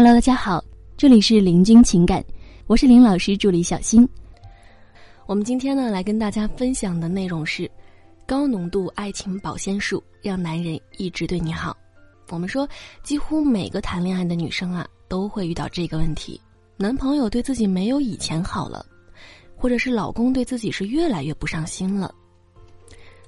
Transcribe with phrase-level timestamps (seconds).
[0.00, 0.64] Hello，大家好，
[0.96, 2.24] 这里是林君情感，
[2.68, 4.08] 我是林老师助理小新。
[5.26, 7.68] 我们今天呢来跟大家分享的内容是
[8.24, 11.76] 高浓度爱情保鲜术，让男人一直对你好。
[12.28, 12.68] 我们说，
[13.02, 16.40] 几乎每个谈恋爱的女生啊都会遇到这个问题：
[16.76, 18.86] 男朋友对自己没有以前好了，
[19.56, 22.14] 或者是老公对自己是越来越不上心了。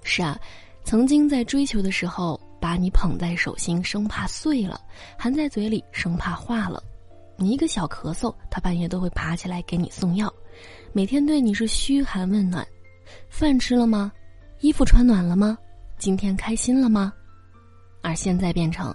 [0.05, 0.39] 是啊，
[0.85, 2.40] 曾经在追求的时候。
[2.61, 4.79] 把你捧在手心，生怕碎了；
[5.19, 6.83] 含在嘴里，生怕化了。
[7.37, 10.33] 你一个小咳嗽，他半夜都会爬起来给你送药。
[10.93, 12.67] 每天对你是嘘寒问暖，
[13.31, 14.13] 饭吃了吗？
[14.61, 15.57] 衣服穿暖了吗？
[15.97, 17.13] 今天开心了吗？
[18.03, 18.95] 而现在变成，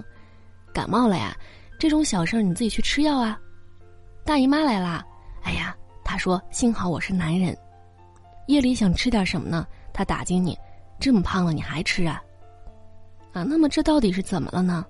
[0.72, 1.36] 感冒了呀，
[1.80, 3.40] 这种小事儿你自己去吃药啊。
[4.24, 5.04] 大姨妈来啦，
[5.42, 7.58] 哎呀，他说幸好我是男人。
[8.48, 9.66] 夜里想吃点什么呢？
[9.92, 10.56] 他打击你，
[11.00, 12.22] 这么胖了你还吃啊？
[13.36, 14.86] 啊，那么这到底是怎么了呢？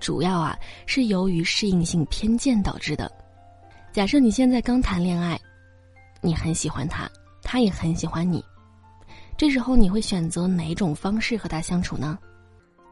[0.00, 3.12] 主要啊是由于适应性偏见导致的。
[3.92, 5.38] 假设你现在刚谈恋爱，
[6.22, 7.06] 你很喜欢他，
[7.42, 8.42] 他也很喜欢你，
[9.36, 12.18] 这时候你会选择哪种方式和他相处呢？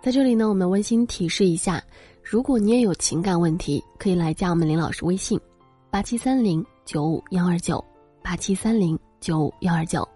[0.02, 1.82] 在这里呢，我们温馨提示一下：
[2.22, 5.40] 如果你也有情感问题，可以来加我们林老师微信：
[5.90, 7.82] 八七三零九五幺二九
[8.22, 10.06] 八七三零九五幺二九。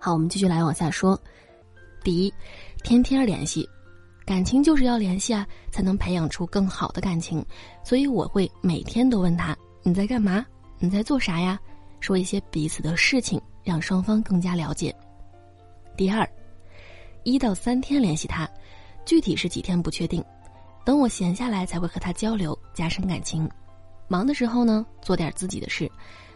[0.00, 1.16] 好，我们继续来往下说。
[2.02, 2.34] 第一。
[2.82, 3.68] 天天联系，
[4.24, 7.44] 感情就是要联系啊，才能培养出更好的感情。
[7.84, 10.44] 所以我会每天都问他你在干嘛，
[10.78, 11.58] 你在做啥呀？
[12.00, 14.94] 说一些彼此的事情，让双方更加了解。
[15.96, 16.28] 第二，
[17.24, 18.48] 一到三天联系他，
[19.04, 20.24] 具体是几天不确定。
[20.84, 23.48] 等我闲下来才会和他交流，加深感情。
[24.08, 25.90] 忙的时候呢，做点自己的事，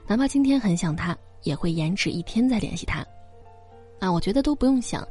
[0.06, 3.04] 哪怕今天很想他，也会延迟一天再联系他。
[4.00, 5.06] 啊，我觉得都不用想。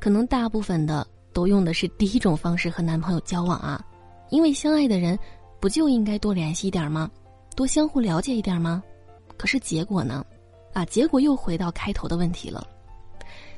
[0.00, 3.84] 可能大部分的都用的是第一种方式和男朋友交往啊，
[4.30, 5.16] 因为相爱的人
[5.60, 7.08] 不就应该多联系一点吗？
[7.54, 8.82] 多相互了解一点吗？
[9.36, 10.24] 可是结果呢？
[10.72, 12.66] 啊，结果又回到开头的问题了。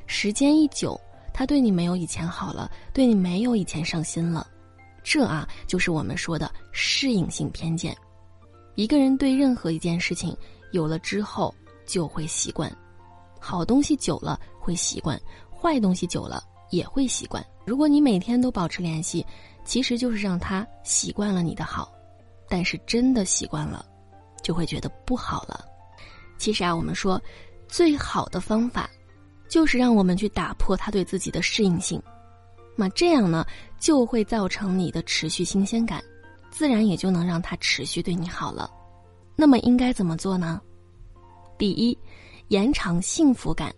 [0.05, 0.99] 时间一久，
[1.33, 4.45] 他对你没有以前好了，对你没有以前上心了，
[5.03, 7.95] 这啊就是我们说的适应性偏见。
[8.75, 10.35] 一个人对任何一件事情
[10.71, 11.53] 有了之后
[11.85, 12.69] 就会习惯，
[13.39, 15.19] 好东西久了会习惯。
[15.63, 17.41] 坏东西久了也会习惯。
[17.65, 19.25] 如果你每天都保持联系，
[19.63, 21.89] 其实就是让他习惯了你的好，
[22.49, 23.85] 但是真的习惯了，
[24.41, 25.63] 就会觉得不好了。
[26.37, 27.21] 其实啊，我们说，
[27.69, 28.89] 最好的方法，
[29.47, 32.01] 就是让我们去打破他对自己的适应性，
[32.75, 33.45] 那这样呢，
[33.79, 36.03] 就会造成你的持续新鲜感，
[36.51, 38.69] 自然也就能让他持续对你好了。
[39.33, 40.59] 那么应该怎么做呢？
[41.57, 41.97] 第一，
[42.49, 43.73] 延长幸福感。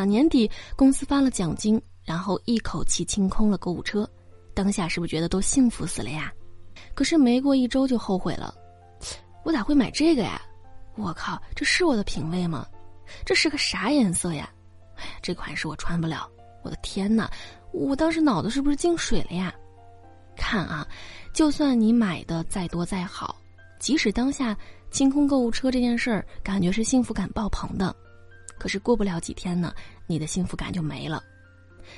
[0.00, 4.08] 啊，年底公司发了奖金，然后一口气清空了购物车，
[4.54, 6.32] 当下是不是觉得都幸福死了呀？
[6.94, 8.54] 可是没过一周就后悔了，
[9.44, 10.40] 我咋会买这个呀？
[10.96, 12.66] 我靠，这是我的品味吗？
[13.26, 14.50] 这是个啥颜色呀？
[14.96, 16.26] 哎呀，这款式我穿不了。
[16.62, 17.30] 我的天哪，
[17.72, 19.54] 我当时脑子是不是进水了呀？
[20.34, 20.88] 看啊，
[21.34, 23.36] 就算你买的再多再好，
[23.78, 24.56] 即使当下
[24.90, 27.94] 清空购物车这件事儿，感觉是幸福感爆棚的。
[28.60, 29.74] 可是过不了几天呢，
[30.06, 31.20] 你的幸福感就没了。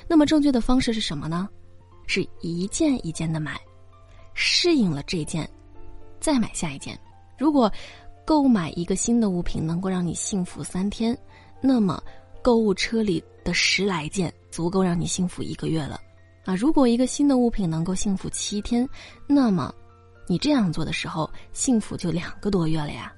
[0.07, 1.47] 那么正确的方式是什么呢？
[2.07, 3.59] 是一件一件的买，
[4.33, 5.47] 适应了这件，
[6.19, 6.99] 再买下一件。
[7.37, 7.71] 如果
[8.25, 11.17] 购买一个新的物品能够让你幸福三天，
[11.61, 12.01] 那么
[12.41, 15.99] 购物车里的十来件足够让你幸福一个月了。
[16.45, 18.87] 啊，如果一个新的物品能够幸福七天，
[19.27, 19.73] 那么
[20.27, 23.13] 你这样做的时候，幸福就两个多月了呀。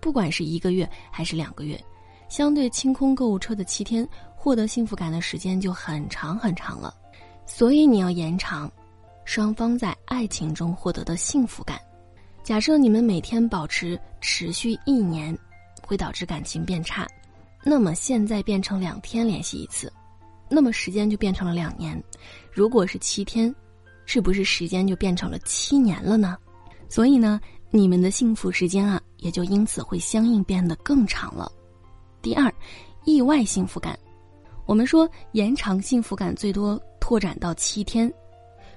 [0.00, 1.80] 不管是一个月还是两个月。
[2.28, 4.06] 相对清空购物车的七天，
[4.36, 6.94] 获得幸福感的时间就很长很长了，
[7.46, 8.70] 所以你要延长
[9.24, 11.80] 双方在爱情中获得的幸福感。
[12.42, 15.36] 假设你们每天保持持续一年，
[15.82, 17.06] 会导致感情变差，
[17.64, 19.92] 那么现在变成两天联系一次，
[20.48, 22.02] 那么时间就变成了两年。
[22.52, 23.54] 如果是七天，
[24.06, 26.36] 是不是时间就变成了七年了呢？
[26.88, 27.38] 所以呢，
[27.70, 31.52] 你们的幸福时间啊，也就因此会相应变得更长了。
[32.28, 32.52] 第二，
[33.06, 33.98] 意外幸福感。
[34.66, 38.12] 我们说延长幸福感最多拓展到七天，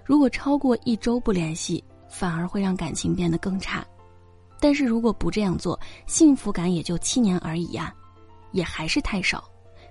[0.05, 3.85] 如果超过一周不联系，反而会让感情变得更差。
[4.57, 5.77] 但是如果不这样做，
[6.07, 7.93] 幸福感也就七年而已呀，
[8.53, 9.43] 也还是太少。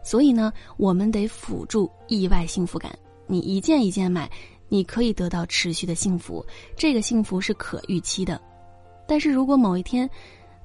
[0.03, 2.91] 所以呢，我们得辅助意外幸福感。
[3.27, 4.27] 你一件一件买，
[4.71, 6.43] 你可以得到持续的幸福，
[6.79, 8.41] 这个幸福是可预期的。
[9.06, 10.09] 但是如果某一天，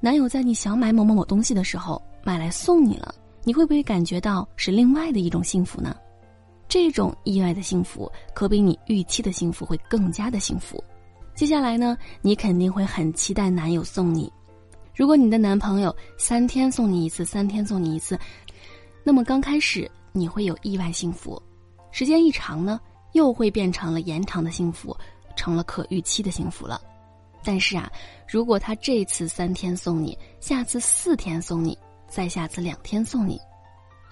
[0.00, 3.14] 男友在你想买某某某东西的时候，买来送你了，
[3.44, 5.96] 你会不会感觉到是另外的一种幸福呢？
[6.66, 10.82] 这种意外的幸福可比你预期的幸福会更加的幸福。
[11.36, 14.28] 接下来呢，你肯定会很期待男友送你。
[14.92, 18.18] 如果你的男朋友三天送你一次，三天送你一次，
[19.04, 21.40] 那么刚开始你会有意外幸福，
[21.92, 22.80] 时间一长呢，
[23.12, 24.96] 又会变成了延长的幸福，
[25.36, 26.80] 成了可预期的幸福了。
[27.44, 27.88] 但是啊，
[28.28, 33.40] 如果他这次三天送你，下次四天送你，再下次两天送你，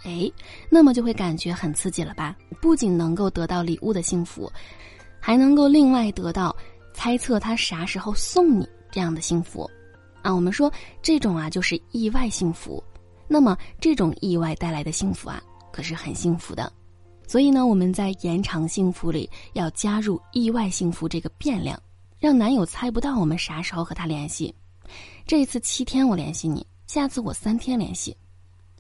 [0.05, 0.31] 哎，
[0.70, 2.37] 那么就会感觉很刺激了吧？
[2.61, 4.50] 不仅能够得到礼物的幸福，
[5.20, 6.55] 还能够另外得到。
[6.96, 9.69] 猜测他啥时候送你这样的幸福，
[10.23, 12.82] 啊，我们说这种啊就是意外幸福。
[13.26, 15.43] 那么这种意外带来的幸福啊，
[15.73, 16.73] 可是很幸福的。
[17.26, 21.76] 所以呢，我们在延长幸福里要加入意外幸福这个变量，
[22.20, 24.55] 让男友猜不到我们啥时候和他联系。
[25.26, 28.17] 这一次七天我联系你，下次我三天联系，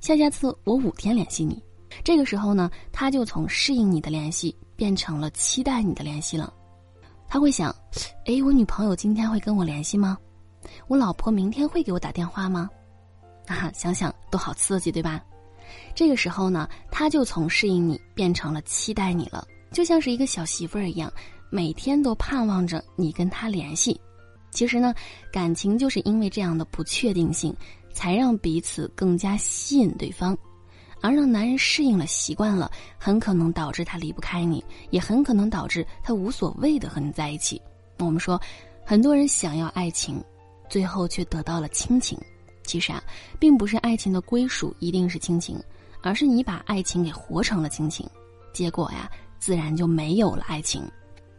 [0.00, 1.62] 下下次我五天联系你。
[2.02, 6.52] 这个时候呢，他就从适应你的联系变成了期待你的联系了。
[7.28, 7.74] 他会想，
[8.26, 10.18] 哎，我女朋友今天会跟我联系吗？
[10.86, 12.68] 我老婆明天会给我打电话吗？
[13.46, 15.24] 啊，想想都好刺激，对吧？
[15.94, 21.12] 这个时候呢，他就从适应你变成了期待你了，就像是一个小媳妇儿一样，
[21.50, 23.98] 每天都盼望着你跟他联系。
[24.50, 24.94] 其实呢，
[25.32, 27.54] 感情就是因为这样的不确定性，
[27.94, 30.36] 才让彼此更加吸引对方。
[31.00, 37.60] 而让男人适应了、习惯了，很可能导致他离不开你，也很可能导致他无所谓的和你在一起。
[37.98, 38.40] 我们说，
[38.84, 40.22] 很多人想要爱情，
[40.68, 42.18] 最后却得到了亲情。
[42.62, 43.02] 其实啊，
[43.38, 45.62] 并不是爱情的归属一定是亲情，
[46.02, 48.08] 而是你把爱情给活成了亲情，
[48.54, 50.82] 结果呀，自然就没有了爱情。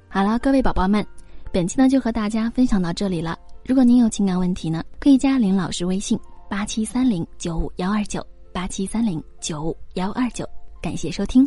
[0.08, 1.04] 好了，各位宝宝们，
[1.52, 3.36] 本期呢就和大家分享到这里了。
[3.66, 6.20] 如果您有情感问题呢，可以加林老师微信：
[6.56, 8.26] 八七三零九五幺二九。
[8.54, 10.48] 八七三零九五幺二九，
[10.82, 11.46] 感谢收听。